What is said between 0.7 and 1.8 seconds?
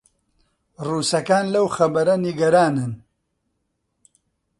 ڕووسەکان لەو